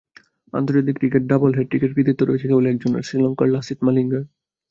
আন্তর্জাতিক 0.53 0.95
ক্রিকেটে 0.99 1.27
ডাবল 1.31 1.51
হ্যাটট্রিকের 1.53 1.91
কৃতিত্ব 1.95 2.21
রয়েছে 2.23 2.45
কেবল 2.49 2.65
একজনের— 2.67 3.05
শ্রীলঙ্কার 3.07 3.47
লাসিথ 3.53 3.79
মালিঙ্গার। 3.83 4.23